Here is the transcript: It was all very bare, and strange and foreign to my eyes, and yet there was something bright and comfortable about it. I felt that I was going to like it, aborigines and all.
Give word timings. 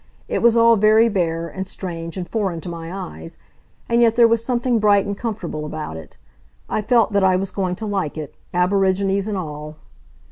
It 0.27 0.41
was 0.41 0.55
all 0.57 0.77
very 0.77 1.09
bare, 1.09 1.47
and 1.47 1.67
strange 1.67 2.17
and 2.17 2.27
foreign 2.27 2.59
to 2.61 2.67
my 2.69 2.91
eyes, 2.91 3.37
and 3.87 4.01
yet 4.01 4.15
there 4.15 4.27
was 4.27 4.43
something 4.43 4.79
bright 4.79 5.05
and 5.05 5.15
comfortable 5.15 5.63
about 5.63 5.95
it. 5.95 6.17
I 6.67 6.81
felt 6.81 7.13
that 7.13 7.23
I 7.23 7.35
was 7.35 7.51
going 7.51 7.75
to 7.75 7.85
like 7.85 8.17
it, 8.17 8.33
aborigines 8.51 9.27
and 9.27 9.37
all. 9.37 9.75